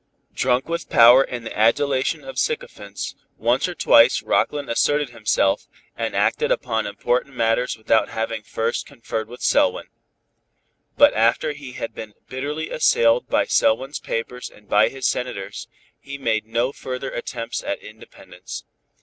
Drunk 0.33 0.67
with 0.67 0.89
power 0.89 1.21
and 1.21 1.45
the 1.45 1.55
adulation 1.55 2.23
of 2.23 2.39
sycophants, 2.39 3.13
once 3.37 3.67
or 3.67 3.75
twice 3.75 4.23
Rockland 4.23 4.67
asserted 4.67 5.11
himself, 5.11 5.67
and 5.95 6.15
acted 6.15 6.51
upon 6.51 6.87
important 6.87 7.35
matters 7.35 7.77
without 7.77 8.09
having 8.09 8.41
first 8.41 8.87
conferred 8.87 9.27
with 9.27 9.43
Selwyn. 9.43 9.89
But, 10.97 11.13
after 11.13 11.51
he 11.51 11.73
had 11.73 11.93
been 11.93 12.15
bitterly 12.27 12.71
assailed 12.71 13.27
by 13.29 13.45
Selwyn's 13.45 13.99
papers 13.99 14.49
and 14.49 14.67
by 14.67 14.89
his 14.89 15.05
senators, 15.05 15.67
he 15.99 16.17
made 16.17 16.47
no 16.47 16.71
further 16.71 17.11
attempts 17.11 17.63
at 17.63 17.77
independence. 17.77 18.65